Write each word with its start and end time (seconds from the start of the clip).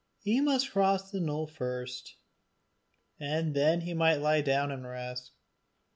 he 0.17 0.41
must 0.41 0.71
cross 0.71 1.11
the 1.11 1.19
knoll 1.19 1.45
first, 1.45 2.15
and 3.19 3.55
then 3.55 3.81
he 3.81 3.93
might 3.93 4.15
lie 4.19 4.41
down 4.41 4.71
and 4.71 4.87
rest. 4.87 5.29